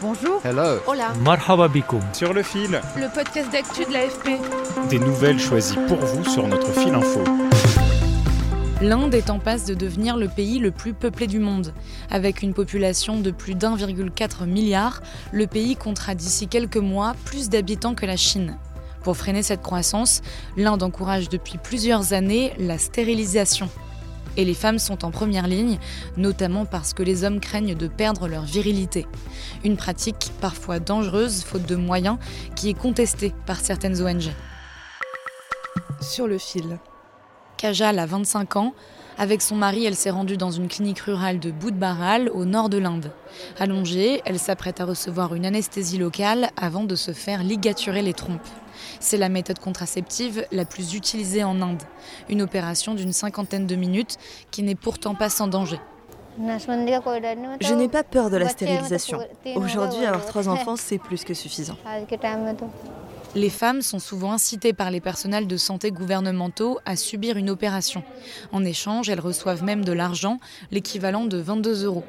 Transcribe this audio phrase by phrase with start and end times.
[0.00, 0.40] Bonjour.
[0.44, 0.78] Hello.
[0.86, 1.12] Hola.
[1.24, 2.00] Marhaba bikoum.
[2.12, 4.38] Sur le fil, Le podcast d'actu de l'AFP.
[4.90, 7.22] des nouvelles choisies pour vous sur notre fil info.
[8.80, 11.74] L'Inde est en passe de devenir le pays le plus peuplé du monde.
[12.10, 15.00] Avec une population de plus d'1,4 milliard,
[15.32, 18.56] le pays comptera d'ici quelques mois plus d'habitants que la Chine.
[19.02, 20.22] Pour freiner cette croissance,
[20.56, 23.68] l'Inde encourage depuis plusieurs années la stérilisation.
[24.38, 25.78] Et les femmes sont en première ligne,
[26.16, 29.04] notamment parce que les hommes craignent de perdre leur virilité.
[29.64, 32.18] Une pratique parfois dangereuse, faute de moyens,
[32.54, 34.30] qui est contestée par certaines ONG.
[36.00, 36.78] Sur le fil.
[37.58, 38.72] Kajal a 25 ans.
[39.18, 42.78] Avec son mari, elle s'est rendue dans une clinique rurale de Boudbaral, au nord de
[42.78, 43.10] l'Inde.
[43.58, 48.46] Allongée, elle s'apprête à recevoir une anesthésie locale avant de se faire ligaturer les trompes.
[49.00, 51.82] C'est la méthode contraceptive la plus utilisée en Inde.
[52.28, 54.18] Une opération d'une cinquantaine de minutes
[54.52, 55.80] qui n'est pourtant pas sans danger.
[56.38, 59.18] Je n'ai pas peur de la stérilisation.
[59.56, 61.76] Aujourd'hui, avoir trois enfants, c'est plus que suffisant.
[63.34, 68.02] Les femmes sont souvent incitées par les personnels de santé gouvernementaux à subir une opération.
[68.52, 70.38] En échange, elles reçoivent même de l'argent,
[70.70, 72.04] l'équivalent de 22 euros.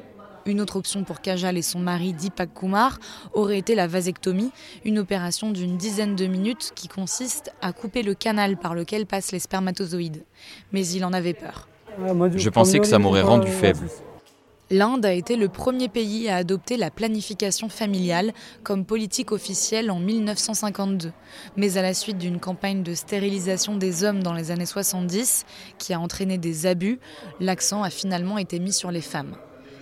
[0.46, 2.98] Une autre option pour Kajal et son mari Deepak Kumar
[3.34, 4.50] aurait été la vasectomie,
[4.86, 9.32] une opération d'une dizaine de minutes qui consiste à couper le canal par lequel passent
[9.32, 10.24] les spermatozoïdes.
[10.72, 11.68] Mais il en avait peur.
[12.34, 13.86] Je pensais que ça m'aurait rendu faible.
[14.72, 18.32] L'Inde a été le premier pays à adopter la planification familiale
[18.62, 21.10] comme politique officielle en 1952.
[21.56, 25.44] Mais à la suite d'une campagne de stérilisation des hommes dans les années 70,
[25.78, 27.00] qui a entraîné des abus,
[27.40, 29.34] l'accent a finalement été mis sur les femmes.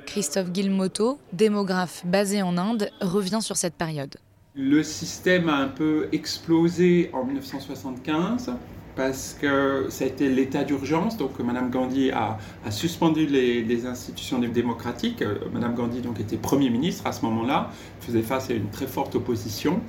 [0.06, 4.16] Christophe Guilmoto, démographe basé en Inde, revient sur cette période.
[4.54, 8.52] Le système a un peu explosé en 1975
[8.98, 11.16] parce que ça a été l'état d'urgence.
[11.16, 12.36] Donc, Madame Gandhi a,
[12.70, 15.22] suspendu les, institutions démocratiques.
[15.52, 17.70] Madame Gandhi donc était Premier ministre à ce moment-là,
[18.00, 19.80] faisait face à une très forte opposition.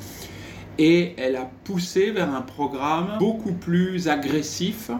[0.78, 4.92] Et elle a poussé vers un programme beaucoup plus agressif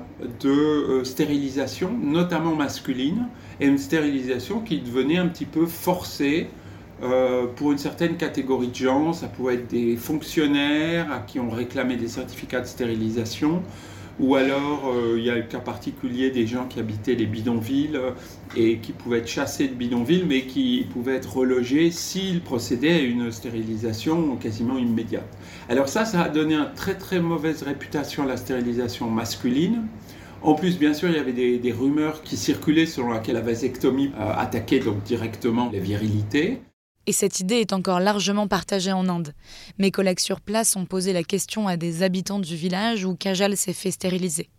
[0.42, 3.28] de euh, stérilisation, notamment masculine,
[3.62, 6.50] et une stérilisation qui devenait un petit peu forcée
[7.04, 9.14] euh, pour une certaine catégorie de gens.
[9.14, 13.62] Ça pouvait être des fonctionnaires à qui on réclamait des certificats de stérilisation,
[14.20, 17.96] ou alors, euh, il y a le cas particulier des gens qui habitaient les bidonvilles
[17.96, 18.12] euh,
[18.56, 23.02] et qui pouvaient être chassés de bidonvilles, mais qui pouvaient être relogés s'ils procédaient à
[23.02, 25.28] une stérilisation quasiment immédiate.
[25.70, 29.84] Alors ça, ça a donné une très très mauvaise réputation à la stérilisation masculine.
[30.42, 34.12] En plus, bien sûr, il y avait des, rumeurs qui circulaient selon laquelle la vasectomie
[34.20, 36.62] euh, attaquait donc directement la virilité.
[37.08, 39.34] Et cette idée est encore largement partagée en Inde.
[39.78, 43.58] Mes collègues sur place ont posé la question à des habitants du village où Kajal
[43.58, 44.50] s'est fait stériliser.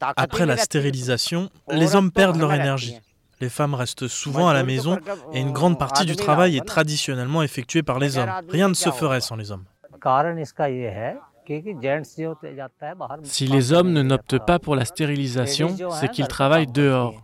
[0.00, 2.98] Après la stérilisation, les hommes perdent leur énergie.
[3.40, 4.98] Les femmes restent souvent à la maison
[5.32, 8.30] et une grande partie du travail est traditionnellement effectuée par les hommes.
[8.48, 9.64] Rien ne se ferait sans les hommes.
[13.22, 17.14] Si les hommes ne n'optent pas pour la stérilisation, c'est qu'ils travaillent dehors.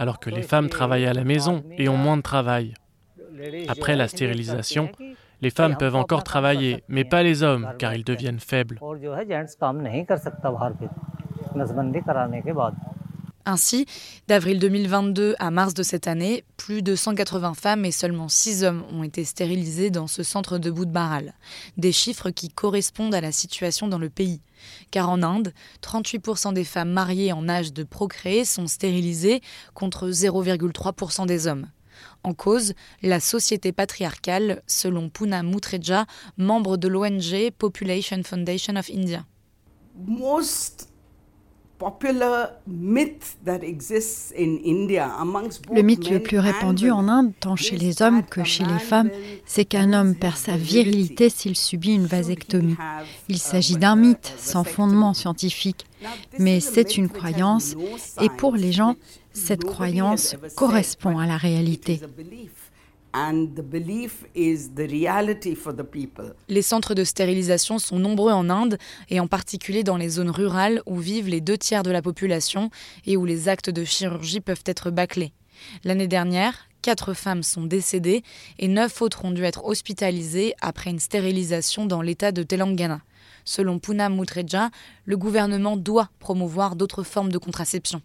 [0.00, 2.72] Alors que les femmes travaillent à la maison et ont moins de travail.
[3.68, 4.88] Après la stérilisation,
[5.42, 8.80] les femmes peuvent encore travailler, mais pas les hommes, car ils deviennent faibles.
[13.50, 13.84] Ainsi,
[14.28, 18.84] d'avril 2022 à mars de cette année, plus de 180 femmes et seulement 6 hommes
[18.92, 21.34] ont été stérilisés dans ce centre de Boudbaral.
[21.76, 24.40] Des chiffres qui correspondent à la situation dans le pays.
[24.92, 25.52] Car en Inde,
[25.82, 29.40] 38% des femmes mariées en âge de procréer sont stérilisées
[29.74, 31.66] contre 0,3% des hommes.
[32.22, 39.26] En cause, la société patriarcale, selon Puna Mutreja, membre de l'ONG Population Foundation of India.
[45.72, 49.10] Le mythe le plus répandu en Inde, tant chez les hommes que chez les femmes,
[49.46, 52.76] c'est qu'un homme perd sa virilité s'il subit une vasectomie.
[53.28, 55.86] Il s'agit d'un mythe sans fondement scientifique,
[56.38, 57.74] mais c'est une croyance,
[58.20, 58.96] et pour les gens,
[59.32, 62.00] cette croyance correspond à la réalité.
[66.48, 68.78] Les centres de stérilisation sont nombreux en Inde
[69.08, 72.70] et en particulier dans les zones rurales où vivent les deux tiers de la population
[73.06, 75.32] et où les actes de chirurgie peuvent être bâclés.
[75.84, 78.22] L'année dernière, quatre femmes sont décédées
[78.58, 83.00] et neuf autres ont dû être hospitalisées après une stérilisation dans l'état de Telangana.
[83.44, 84.70] Selon Poonam Mutreja,
[85.04, 88.02] le gouvernement doit promouvoir d'autres formes de contraception.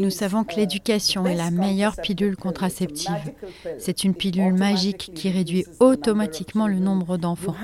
[0.00, 3.32] Nous savons que l'éducation est la meilleure pilule contraceptive.
[3.78, 7.54] C'est une pilule magique qui réduit automatiquement le nombre d'enfants.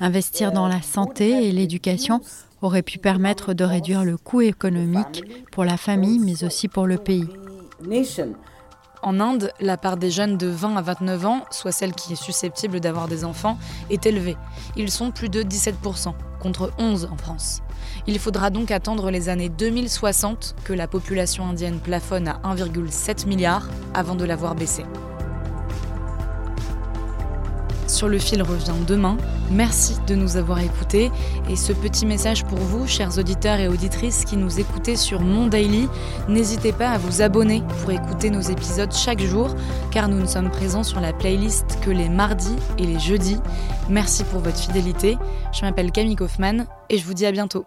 [0.00, 2.20] Investir dans la santé et l'éducation
[2.62, 6.98] aurait pu permettre de réduire le coût économique pour la famille, mais aussi pour le
[6.98, 7.28] pays.
[9.06, 12.20] En Inde, la part des jeunes de 20 à 29 ans, soit celle qui est
[12.20, 13.56] susceptible d'avoir des enfants,
[13.88, 14.36] est élevée.
[14.76, 17.62] Ils sont plus de 17%, contre 11 en France.
[18.08, 23.68] Il faudra donc attendre les années 2060 que la population indienne plafonne à 1,7 milliard
[23.94, 24.84] avant de l'avoir baissée.
[27.96, 29.16] Sur le fil revient demain.
[29.50, 31.10] Merci de nous avoir écoutés.
[31.48, 35.46] Et ce petit message pour vous, chers auditeurs et auditrices qui nous écoutez sur Mon
[35.46, 35.88] Daily,
[36.28, 39.48] n'hésitez pas à vous abonner pour écouter nos épisodes chaque jour,
[39.90, 43.38] car nous ne sommes présents sur la playlist que les mardis et les jeudis.
[43.88, 45.16] Merci pour votre fidélité.
[45.54, 47.64] Je m'appelle Camille Kaufmann et je vous dis à bientôt.